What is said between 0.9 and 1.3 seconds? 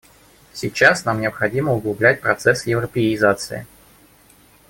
нам